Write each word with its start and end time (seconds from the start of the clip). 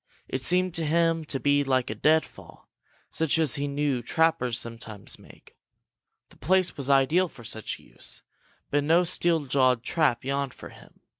It 0.27 0.41
seemed 0.41 0.73
to 0.73 0.83
him 0.87 1.25
to 1.25 1.39
be 1.39 1.63
like 1.63 1.91
a 1.91 1.93
deadfall, 1.93 2.67
such 3.11 3.37
as 3.37 3.53
he 3.53 3.67
knew 3.67 4.01
trappers 4.01 4.57
sometimes 4.57 5.19
make. 5.19 5.55
The 6.29 6.37
place 6.37 6.75
was 6.75 6.89
ideal 6.89 7.29
for 7.29 7.43
such 7.43 7.77
a 7.77 7.83
use, 7.83 8.23
but 8.71 8.83
now 8.83 9.01
no 9.01 9.03
steel 9.03 9.45
jawed 9.45 9.83
trap 9.83 10.25
yawned 10.25 10.55
for 10.55 10.69
him. 10.69 11.01